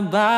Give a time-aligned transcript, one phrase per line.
[0.00, 0.31] Bye.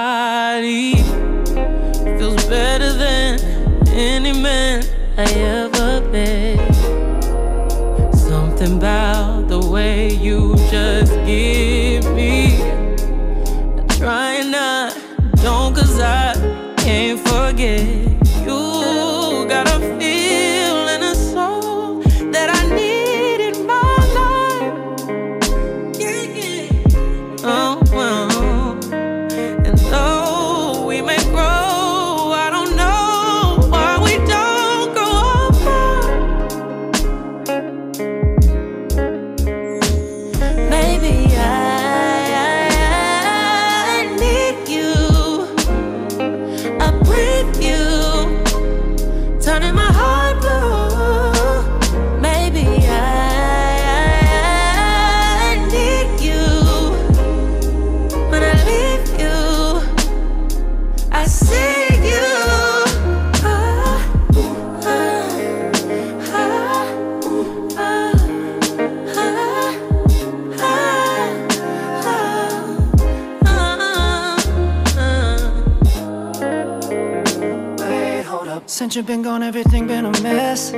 [78.55, 78.71] up.
[78.71, 80.73] Since you've been gone, everything been a mess.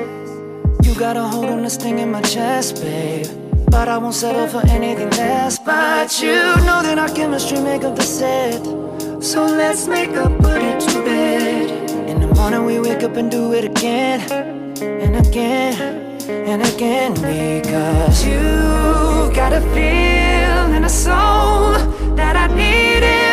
[0.86, 3.26] You got a hold on this thing in my chest, babe.
[3.70, 5.58] But I won't settle for anything less.
[5.58, 8.62] But you know that our chemistry make up the set.
[9.22, 11.90] So let's make up, put it to bed.
[12.10, 14.20] In the morning we wake up and do it again.
[15.04, 15.74] And again,
[16.50, 17.12] and again.
[17.14, 18.42] Because you
[19.40, 21.72] got a feeling, a soul
[22.18, 23.25] That I needed.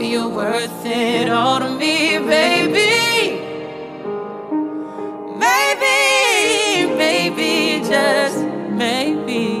[0.00, 3.38] baby, you're worth it all to me, baby.
[5.38, 8.38] Maybe, maybe, just
[8.70, 9.60] maybe.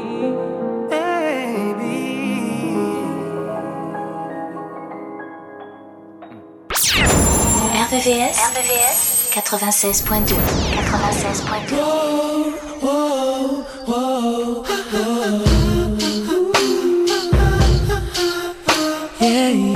[7.90, 8.36] RVVS,
[9.34, 10.36] 96.2
[19.20, 19.69] 96.2.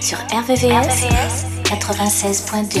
[0.00, 1.04] Sur RVVS,
[1.64, 2.80] 96.2.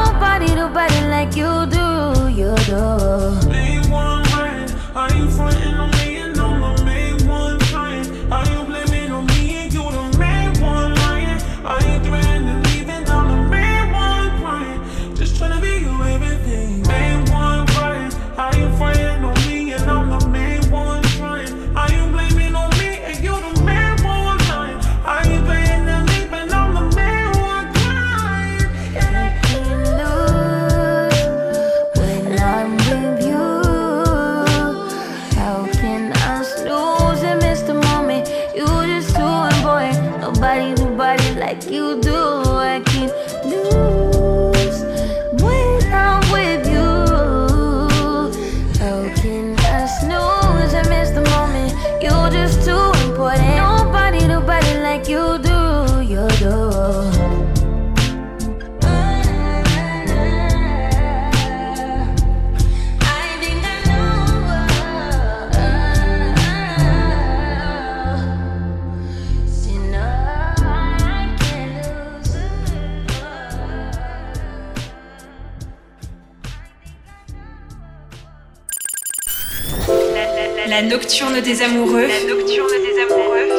[81.11, 82.07] nocturne des amoureux.
[82.07, 83.49] La nocturne des amoureux.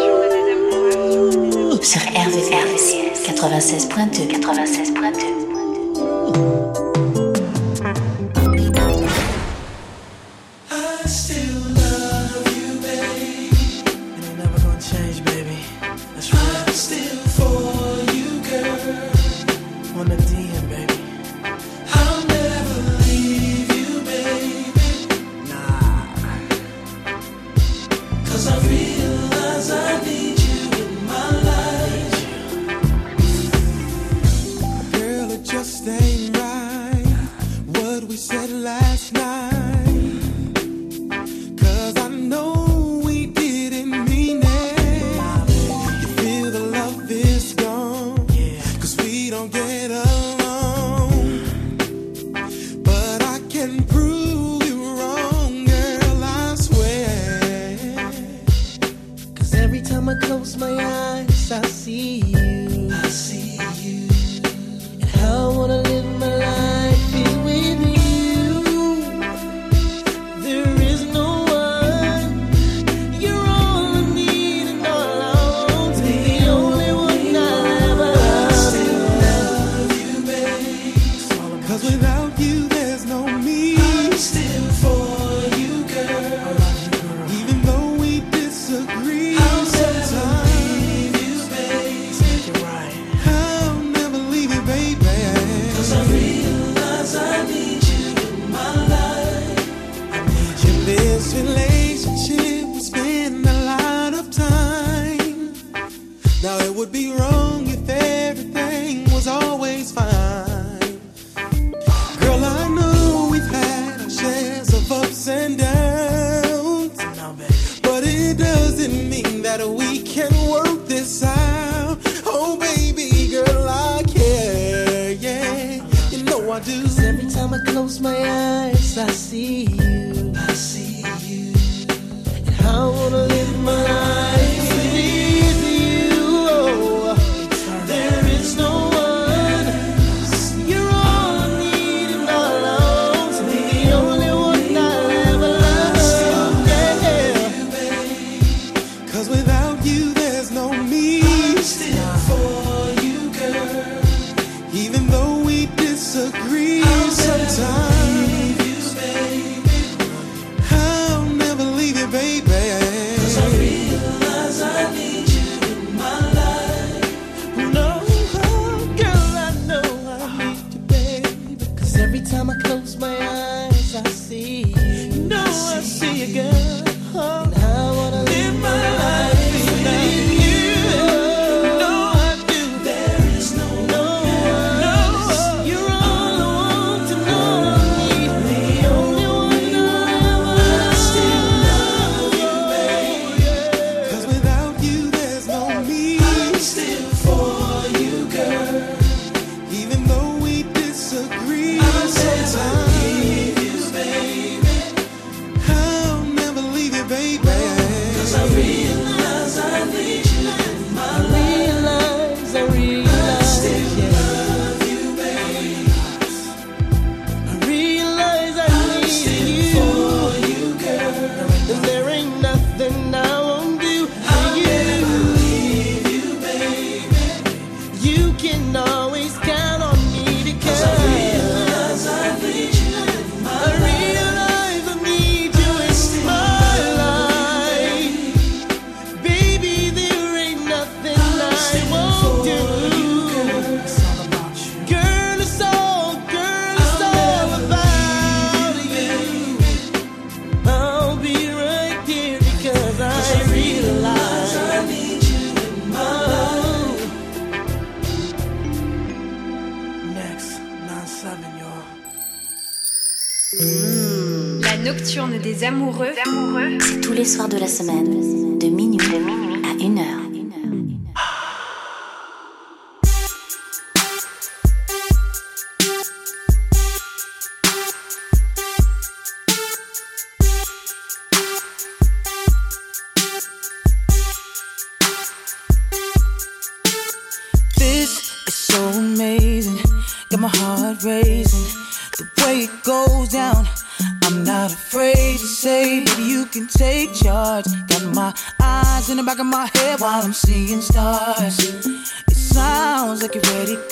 [1.82, 5.42] Sur RVVCS 96.2 96.2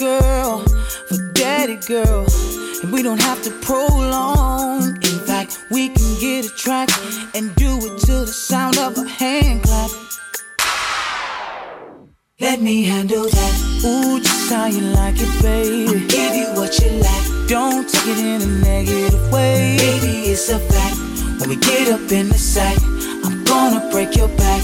[0.00, 0.64] girl,
[1.08, 2.26] for daddy, girl.
[2.82, 4.96] And we don't have to prolong.
[4.96, 6.88] In fact, we can get a track
[7.34, 9.90] and do it to the sound of a hand clap.
[12.40, 13.82] Let me handle that.
[13.84, 15.86] Ooh, just how you like it, baby.
[15.88, 17.48] I'll Give you what you like.
[17.48, 19.76] Don't take it in a negative way.
[19.76, 20.96] Baby, it's a fact.
[21.40, 22.78] When we get up in the sack,
[23.24, 24.62] I'm gonna break your back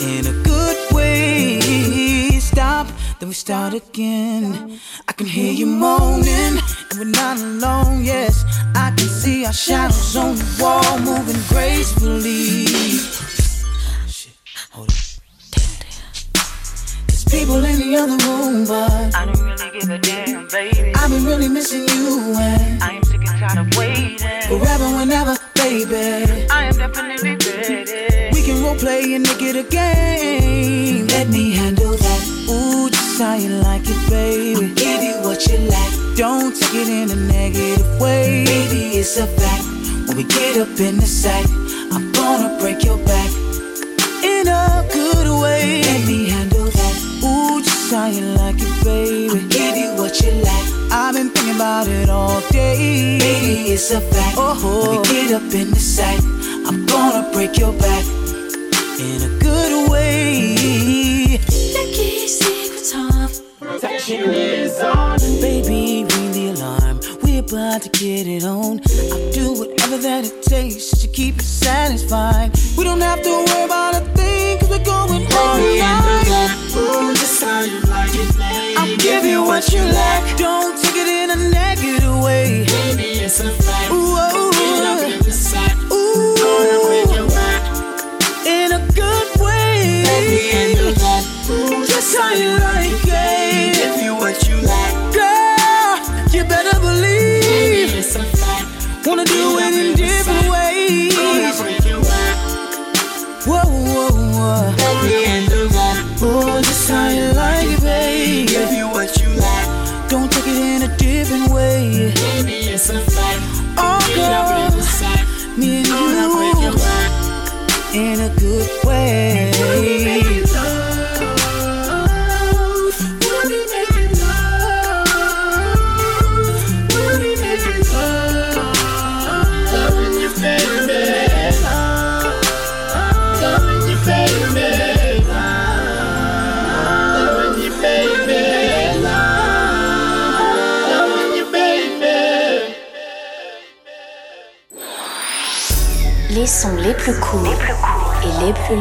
[0.00, 2.38] in a good way.
[2.38, 2.86] Stop,
[3.26, 4.78] then we start again.
[5.08, 6.58] I can hear you moaning,
[6.90, 8.04] and we're not alone.
[8.04, 12.66] Yes, I can see our shadows on the wall moving gracefully.
[17.06, 20.92] There's people in the other room, but I don't really give a damn, baby.
[20.94, 24.42] I've been really missing you, and I am sick and tired of waiting.
[24.46, 26.46] forever, whenever, baby.
[26.48, 28.30] I am definitely ready.
[28.32, 31.06] We can role play and make it a game.
[31.08, 31.85] Let me handle
[33.18, 33.22] that.
[33.22, 34.74] Ooh, just how you like it, baby.
[34.74, 36.16] Give you what you like.
[36.16, 38.44] Don't take it in a negative way.
[38.44, 39.64] Baby, it's a fact.
[40.08, 41.46] When we get up in the sight,
[41.92, 43.30] I'm gonna break your back
[44.22, 45.82] in a good way.
[45.82, 46.96] Let me handle that.
[47.24, 49.46] Ooh, just how you like it, baby.
[49.48, 50.92] Give you what you like.
[50.92, 53.18] I've been thinking about it all day.
[53.18, 54.36] Baby, it's a fact.
[54.38, 54.54] Oh,
[54.88, 56.20] when we get up in the sight,
[56.66, 58.04] I'm gonna break your back
[58.98, 59.35] in a
[62.94, 63.40] off.
[63.58, 65.18] Protection is on.
[65.40, 67.00] Baby, ring the alarm.
[67.22, 68.80] We're about to get it on.
[69.12, 72.52] I'll do whatever that it takes to keep you satisfied.
[72.76, 76.50] We don't have to worry about a thing, cause we're going all night.
[76.76, 78.76] Ooh, just how you like it, baby.
[78.76, 80.36] I'll give you what you like.
[80.36, 82.66] Don't take it in a negative way.
[82.66, 83.90] Baby, it's a fact.
[83.90, 84.56] Ooh, oh, oh.
[85.92, 87.05] Ooh,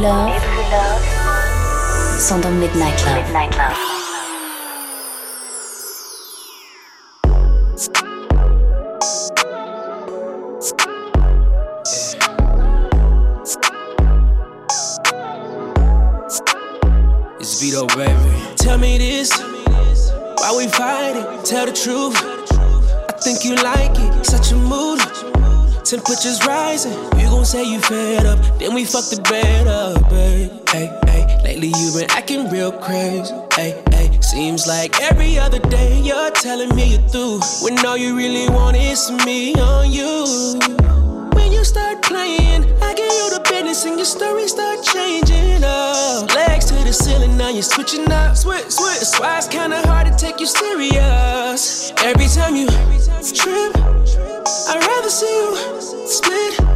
[0.05, 0.31] love
[2.19, 3.25] sont dans Midnight Love.
[17.39, 18.13] It's Vito, baby.
[18.57, 19.31] Tell me this.
[20.37, 21.25] Why we fighting?
[21.43, 22.15] Tell the truth.
[23.09, 24.25] I think you like it.
[24.25, 24.99] Such a mood.
[25.83, 26.93] Temperatures rising.
[27.45, 28.39] Say you fed up.
[28.57, 30.49] Then we fuck the bed up, babe.
[30.67, 31.41] Hey, hey.
[31.43, 33.31] Lately you been acting real crazy.
[33.53, 34.09] Hey, hey.
[34.19, 37.41] Seems like every other day you're telling me you're through.
[37.61, 40.57] When all you really want is me on you.
[41.35, 46.33] When you start playing, I get you the business and your story start changing up.
[46.33, 48.35] Legs to the ceiling, now you're switching up.
[48.35, 48.97] Switch, switch.
[48.97, 51.93] That's why it's kinda hard to take you serious.
[51.97, 52.65] Every time you
[53.37, 56.74] trip, I'd rather see you split.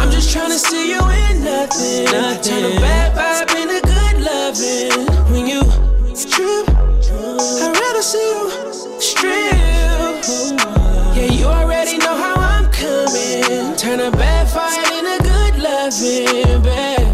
[0.00, 2.04] I'm just trying to see you in nothing.
[2.04, 2.42] nothing.
[2.42, 5.06] Turn a bad vibe into good loving.
[5.32, 5.62] When you
[6.14, 9.52] strip, I'd rather see you strip.
[11.16, 13.76] Yeah, you already know how I'm coming.
[13.76, 17.08] Turn a bad fight into good loving, babe.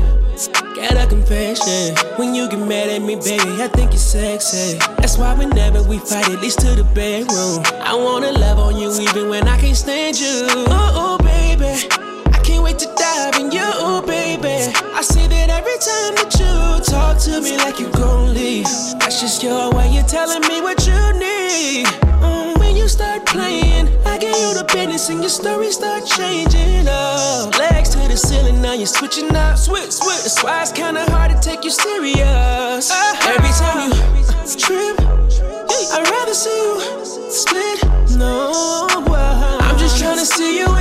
[0.74, 1.96] Get a compassion.
[2.16, 4.79] When you get mad at me, baby, I think you're sexy.
[4.98, 7.64] That's why whenever we fight, at least to the bedroom.
[7.83, 10.46] I wanna love on you even when I can't stand you
[11.59, 11.88] baby.
[12.33, 14.73] I can't wait to dive in you, baby.
[14.94, 18.64] I see that every time that you talk to me like you gon' leave.
[19.01, 21.87] That's just your way of telling me what you need.
[22.23, 26.87] Mm, when you start playing, I get you the business and your story start changing
[26.88, 27.59] up.
[27.59, 29.59] Legs to the ceiling, now you're switching up.
[29.59, 30.23] Switch, switch.
[30.23, 32.90] That's why it's kinda hard to take you serious.
[32.90, 33.35] Uh-huh.
[33.35, 34.97] Every time you uh, trip,
[35.92, 37.85] I'd rather see you split.
[38.16, 38.87] No,
[39.61, 40.78] I'm just trying to see you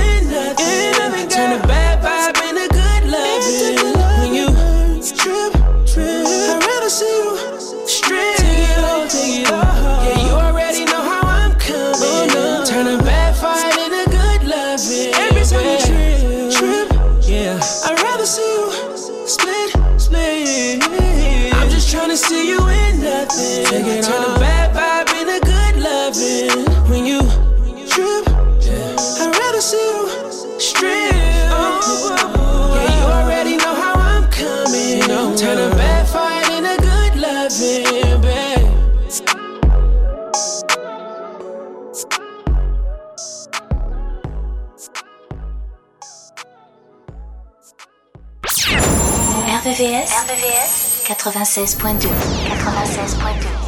[23.70, 27.20] They can turn a bad vibe into good loving when you
[27.86, 28.26] trip.
[29.20, 30.08] I'd rather see you
[30.58, 31.12] strip.
[31.52, 35.02] Oh, yeah, you already know how I'm coming.
[35.36, 38.64] Turn a bad fight into good loving, babe.
[49.60, 50.08] RVVS.
[50.08, 50.87] RVVS.
[51.14, 52.08] 96.2.
[52.08, 53.67] 96.2.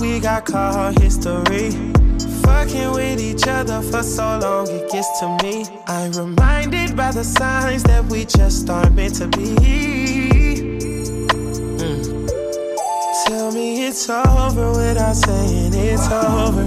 [0.00, 1.70] We got car history.
[2.42, 5.66] Fucking with each other for so long, it gets to me.
[5.86, 9.54] I'm reminded by the signs that we just aren't meant to be.
[11.78, 12.28] Mm.
[13.26, 16.66] Tell me it's over without saying it's over.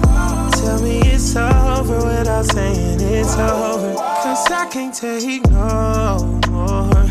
[0.62, 3.94] Tell me it's over without saying it's over.
[3.96, 7.06] Cause I can't take no more.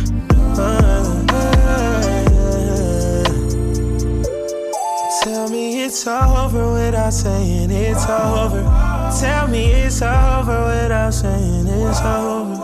[0.57, 1.00] Uh,
[6.01, 8.63] it's over without saying it's over.
[9.21, 12.57] Tell me it's over without saying it's over.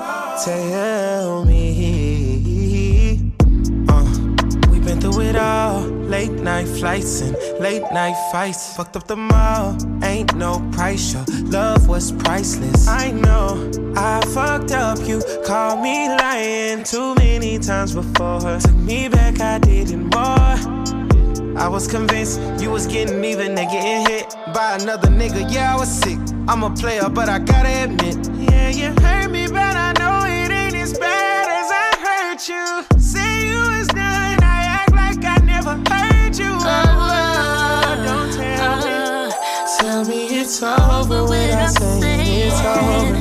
[0.43, 3.21] Tell me.
[3.91, 4.05] Uh,
[4.71, 5.83] we've been through it all.
[6.09, 8.75] Late night flights and late night fights.
[8.75, 9.77] Fucked up the mall.
[10.03, 11.13] Ain't no price.
[11.13, 12.89] Your love was priceless.
[12.89, 14.99] I know I fucked up.
[15.07, 18.41] You called me lying too many times before.
[18.61, 19.41] Took me back.
[19.43, 20.76] I didn't want.
[21.57, 25.51] I was convinced you was getting even and getting hit by another nigga.
[25.51, 26.19] Yeah, I was sick.
[26.49, 28.19] I'm a player, but I gotta admit,
[28.51, 33.01] yeah, you hurt me, but I know it ain't as bad as I hurt you.
[33.01, 36.53] Say you was done, I act like I never heard you.
[36.53, 38.93] Oh, don't tell me.
[38.93, 39.81] Uh-huh.
[39.81, 42.03] Tell me it's over without saying
[42.43, 43.21] it's over.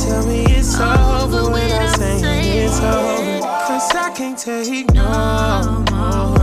[0.00, 3.40] Tell me it's over without saying it's over.
[3.40, 6.39] Cause I can't take no more.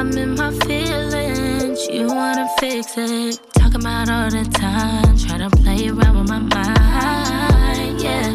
[0.00, 3.38] I'm in my feelings, you wanna fix it.
[3.52, 8.30] Talking about all the time, try to play around with my mind, yeah.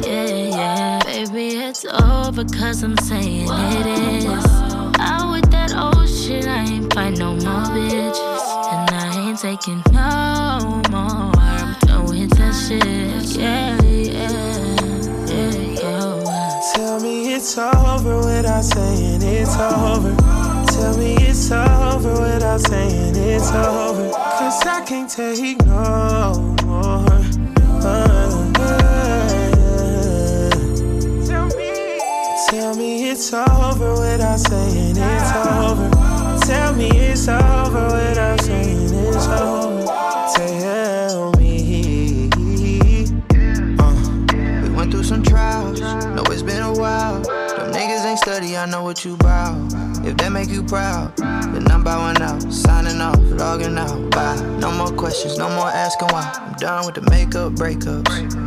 [0.00, 0.98] Yeah, yeah.
[1.04, 3.86] Baby, it's over cause I'm saying it
[4.24, 4.46] is.
[4.98, 8.44] Out with that old shit, I ain't fight no more bitches.
[8.72, 11.32] And I ain't taking no more.
[11.36, 13.38] I'm done with that shit.
[13.38, 14.30] Yeah, yeah,
[15.26, 15.50] yeah,
[15.82, 16.72] yeah.
[16.74, 20.35] Tell me it's over without saying it's over.
[20.76, 24.10] Tell me it's over without saying it's over.
[24.10, 27.06] Cause I can't take no more.
[31.26, 31.98] Tell me
[32.50, 35.90] tell me it's over without saying it's over.
[36.46, 39.86] Tell me it's over without saying it's over.
[40.36, 42.30] Tell me.
[43.78, 43.94] Uh,
[44.62, 47.22] We went through some trials, know it's been a while.
[47.22, 49.55] Them niggas ain't study, I know what you bout.
[50.06, 54.08] If that make you proud, then I'm bowing out, signing off, logging out.
[54.12, 54.40] Bye.
[54.60, 56.30] No more questions, no more asking why.
[56.32, 58.06] I'm done with the makeup breakups.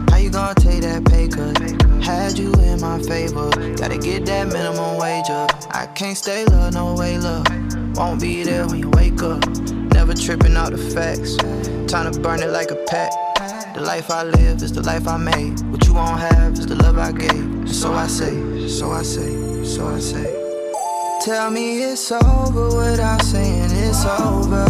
[0.10, 1.60] How you gonna take that pay cut?
[2.02, 5.52] Had you in my favor, gotta get that minimum wage up.
[5.72, 7.46] I can't stay low, no way, love.
[7.98, 9.46] Won't be there when you wake up.
[9.94, 11.36] Never tripping out the facts.
[11.92, 13.12] Time to burn it like a pack.
[13.76, 15.60] The life I live is the life I made.
[15.72, 17.70] What you won't have is the love I gave.
[17.70, 20.49] So I say, so I say, so I say.
[21.22, 24.66] Tell me it's over without saying it's over.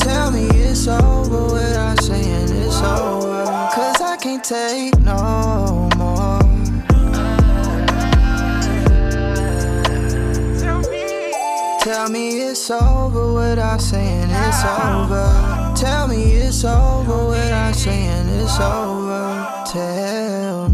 [0.00, 3.44] Tell me it's over without saying it's over.
[3.74, 6.40] Cause I can't take no more.
[11.80, 15.74] Tell me it's over without saying it's over.
[15.74, 19.64] Tell me it's over without saying it's over.
[19.72, 20.73] Tell me.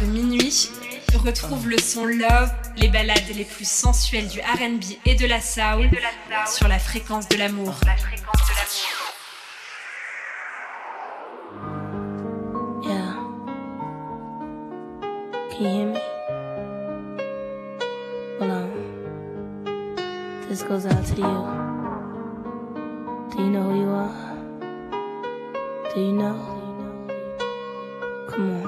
[0.00, 0.70] de minuit
[1.18, 5.90] retrouve le son Love, les balades les plus sensuelles du RB et de la soul
[6.46, 7.74] sur la fréquence de l'amour.
[12.82, 13.14] Yeah.
[15.50, 15.94] Can you hear.
[20.48, 21.46] This goes out to you.
[23.30, 24.14] Do you know who you are?
[25.94, 26.36] Do you know?
[28.28, 28.67] Come on.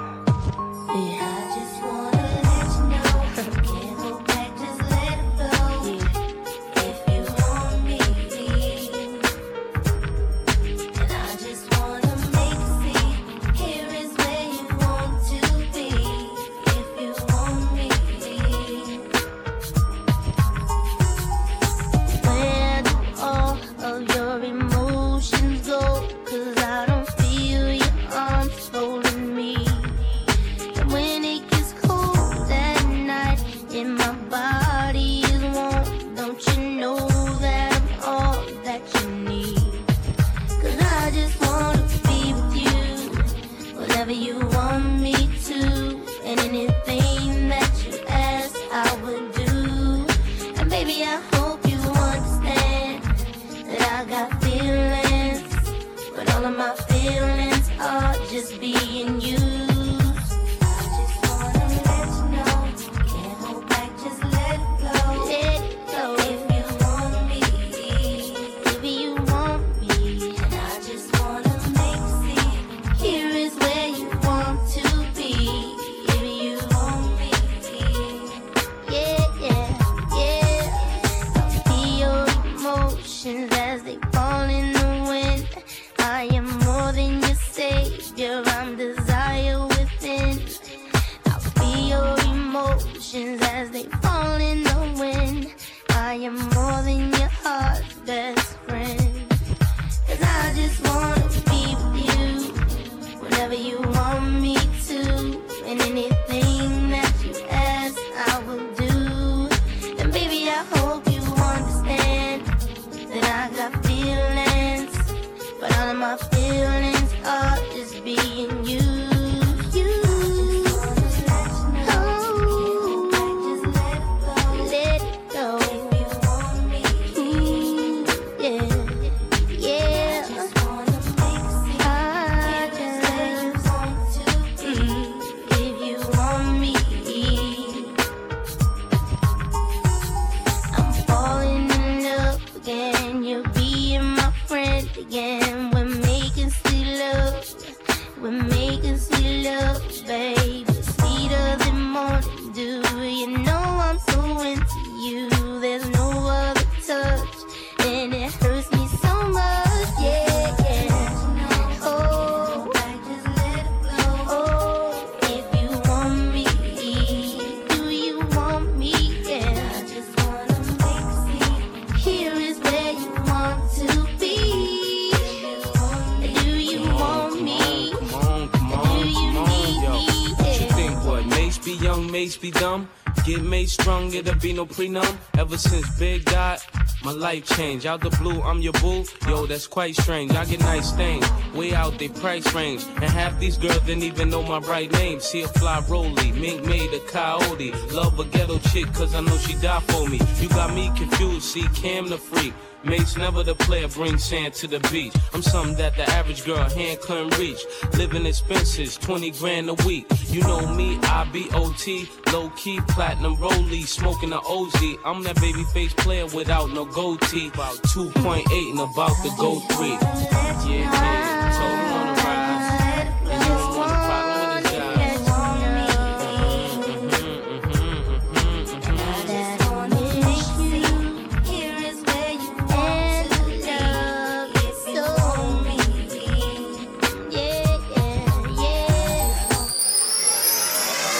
[184.30, 185.18] It'll be no prenum.
[185.38, 186.64] Ever since Big got
[187.04, 187.86] my life changed.
[187.86, 189.04] Out the blue, I'm your boo.
[189.26, 190.32] Yo, that's quite strange.
[190.32, 192.84] I get nice things way out they price range.
[192.96, 195.20] And half these girls didn't even know my right name.
[195.20, 197.72] See a fly rolly, mink made a coyote.
[197.92, 200.20] Love a ghetto chick, cause I know she die for me.
[200.40, 202.54] You got me confused, see Cam the freak.
[202.82, 205.14] Mates never the player, bring sand to the beach.
[205.34, 207.60] I'm something that the average girl hand couldn't reach.
[207.94, 210.06] Living expenses, 20 grand a week.
[210.28, 214.96] You know me, I be OT, low key, platinum rollie, smoking a OZ.
[215.04, 217.48] I'm that baby face player without no goatee.
[217.48, 219.88] About 2.8 and about to go 3.
[219.88, 221.89] Yeah, yeah, told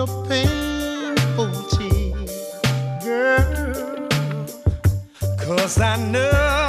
[0.00, 2.32] your painful tears,
[3.04, 4.08] girl.
[5.36, 6.59] Cause I know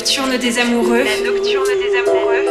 [0.00, 1.04] nocturne des amoureux.
[1.04, 2.46] La nocturne des amoureux.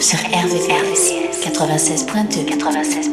[0.00, 3.12] Sur RVRVCS 96.2 96.2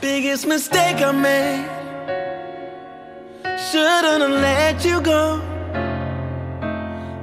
[0.00, 1.66] Biggest mistake I made.
[3.70, 5.42] Shouldn't have let you go.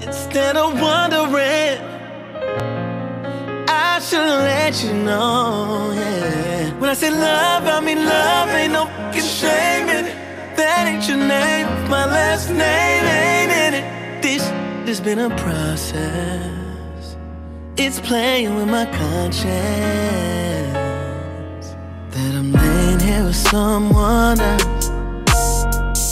[0.06, 1.82] Instead of wondering,
[3.68, 5.92] I should have let you know.
[5.96, 6.70] Yeah.
[6.80, 8.50] When I say love, I mean love.
[8.50, 8.97] Ain't no
[9.42, 10.06] shame it.
[10.58, 11.68] That ain't your name.
[11.90, 14.22] My last name ain't in it.
[14.24, 14.44] This
[14.88, 17.16] has been a process.
[17.78, 19.46] It's playing with my conscience
[22.14, 24.88] that I'm laying here with someone else.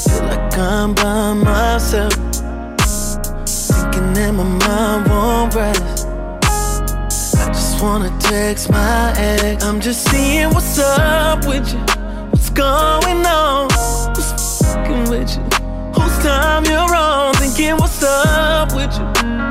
[0.06, 2.14] Feel like I'm by myself,
[3.74, 6.08] thinking that my mind won't rest.
[7.42, 9.64] I just wanna text my ex.
[9.64, 11.80] I'm just seeing what's up with you,
[12.56, 13.70] going on,
[14.16, 14.32] who's
[14.64, 15.44] fucking with you,
[15.94, 19.06] whose time you're on, thinking what's up with you,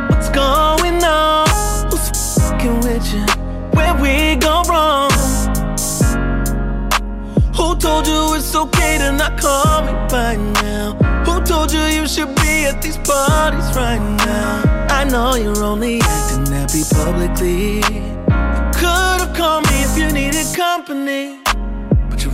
[0.09, 1.47] what's going on,
[1.91, 3.25] who's fucking with you,
[3.77, 5.11] where we go wrong.
[7.55, 10.95] Who told you it's okay to not call me by now?
[11.27, 14.87] Who told you you should be at these parties right now?
[14.89, 17.77] I know you're only acting happy publicly.
[17.77, 21.44] You could have called me if you needed company.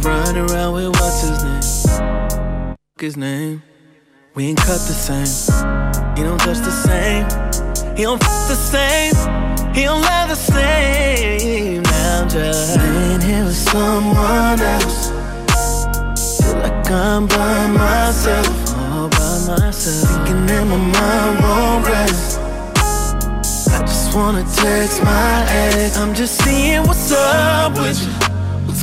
[0.03, 2.76] Running around with what's his name?
[2.98, 3.62] His name.
[4.34, 5.26] We ain't cut the same.
[6.16, 7.24] He don't touch the same.
[7.96, 9.14] He don't f the same.
[9.74, 11.82] He don't love the same.
[11.82, 15.11] Now I'm just laying here with someone else.
[16.40, 20.24] Feel like I'm by myself, all by myself.
[20.24, 22.38] Thinking that my mind won't rest.
[23.70, 25.98] I just wanna text my ex.
[25.98, 28.30] I'm just seeing what's up with you.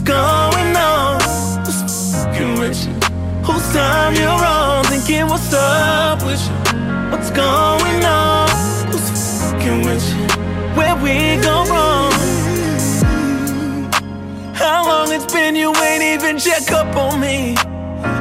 [0.08, 1.20] What's going on?
[1.20, 2.94] Fucking with you?
[3.44, 4.86] Whose time you're on?
[4.86, 7.12] Thinking what's up with you?
[7.12, 8.48] What's going on?
[8.88, 10.28] Who's fucking with you?
[10.78, 12.14] Where we go wrong?
[14.54, 17.56] How long it's been you ain't even check up on me?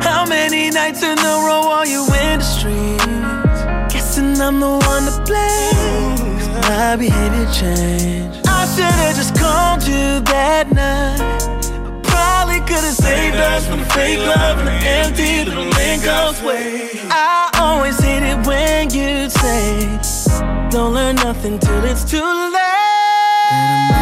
[0.03, 3.95] How many nights in a row are you in the streets?
[3.95, 6.17] Guessing I'm the one to blame.
[6.37, 8.45] 'cause my behavior changed.
[8.49, 11.56] I should've just called you that night.
[12.67, 16.91] Could've saved us from the fake love and the empty little Lincoln's way.
[17.11, 19.87] I always hate it when you say,
[20.71, 22.53] Don't learn nothing till it's too late.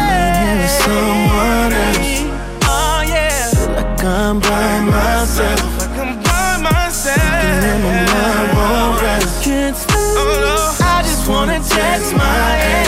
[0.09, 2.25] That I'm someone else.
[2.65, 3.49] Oh yeah.
[3.53, 5.61] Feel like I'm by myself.
[5.79, 7.21] Like I'm by myself.
[7.21, 9.43] Thinking that my mind won't rest.
[9.43, 10.17] Can't sleep.
[10.17, 12.84] Oh, I just wanna text my ex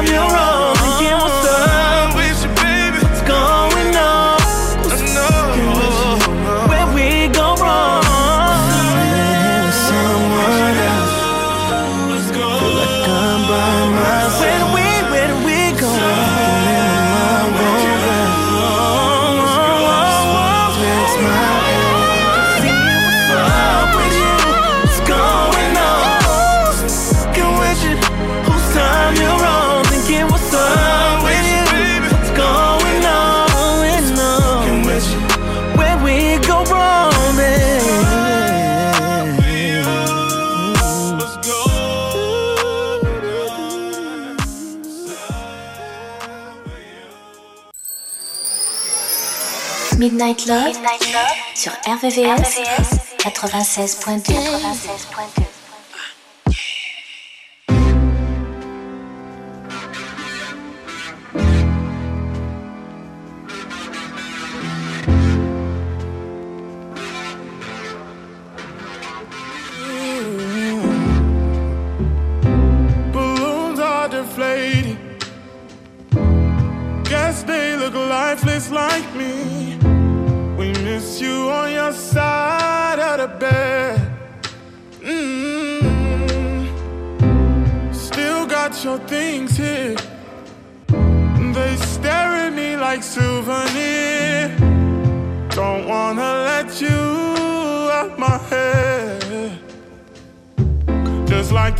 [0.00, 0.59] time you're on?
[50.30, 54.32] Midnight Love, Midnight Love sur RVVS, RVVS 96.2.
[54.32, 55.50] 96.2.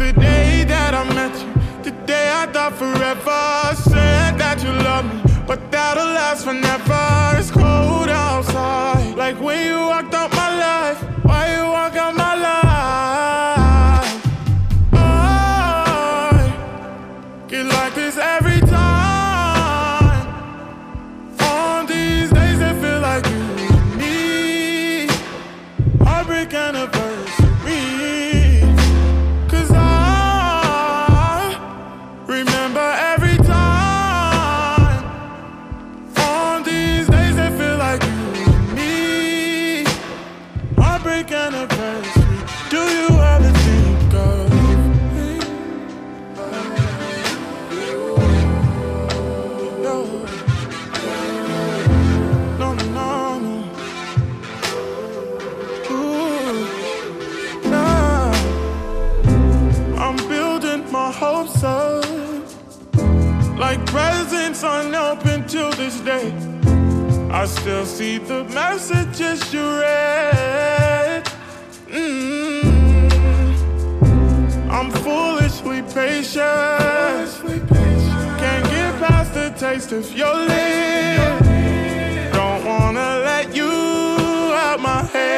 [0.01, 3.76] the day that I met you, the day I thought forever.
[3.76, 7.38] Said that you love me, but that'll last forever.
[7.38, 9.99] It's cold outside, like when you are.
[67.61, 71.22] still see the messages you read.
[71.88, 73.11] Mm-hmm.
[74.70, 77.28] I'm foolishly patient.
[78.40, 81.48] Can't get past the taste of your lips.
[82.32, 83.70] Don't wanna let you
[84.64, 85.30] out my head.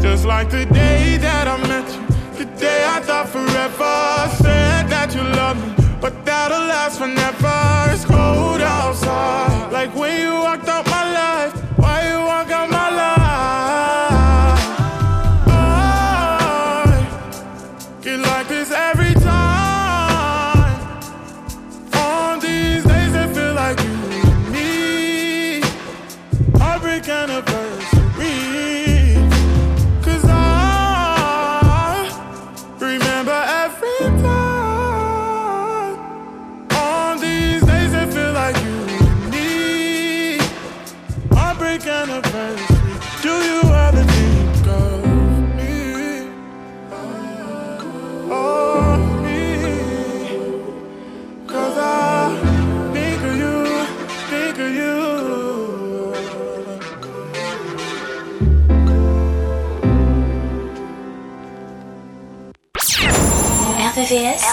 [0.00, 2.00] Just like the day that I met you,
[2.38, 4.30] the day I thought forever.
[4.42, 7.92] Said that you love me, but that'll last forever.
[7.92, 9.01] It's cold outside
[9.86, 10.61] like when you walk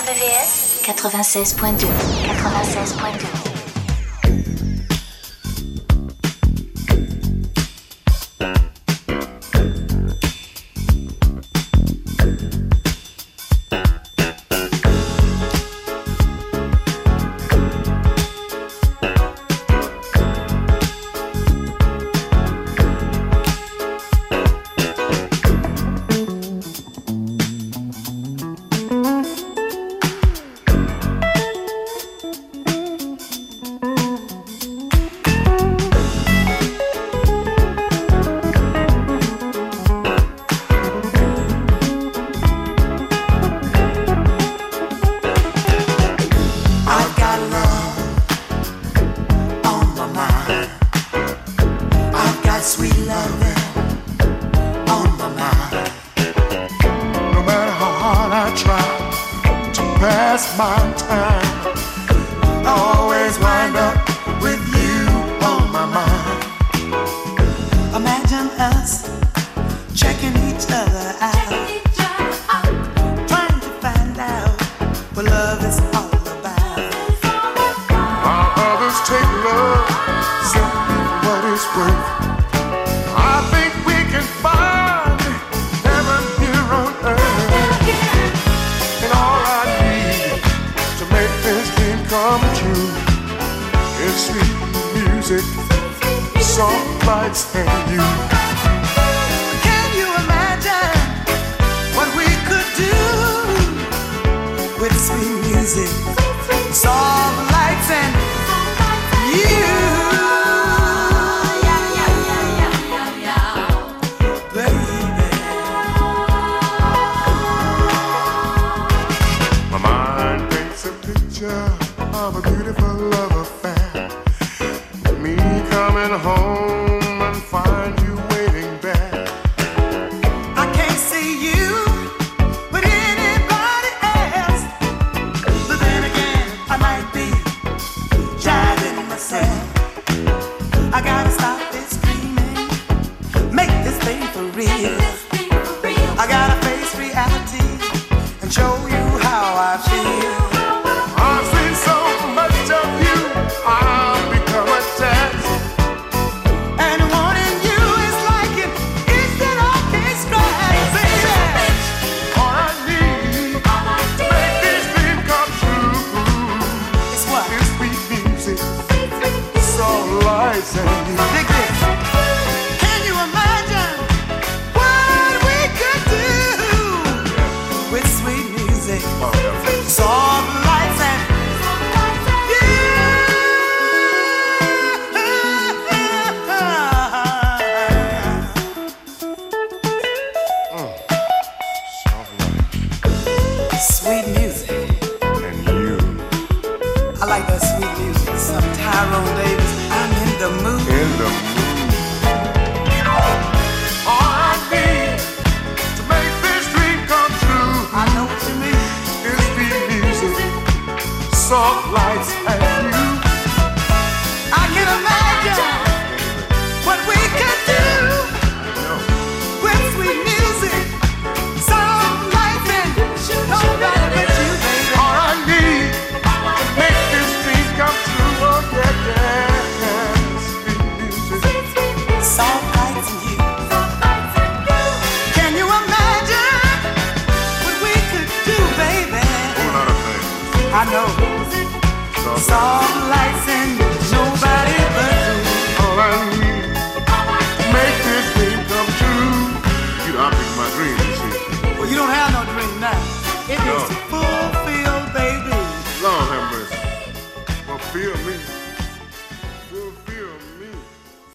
[0.10, 1.88] RVVS 96.2
[2.26, 3.38] 96.2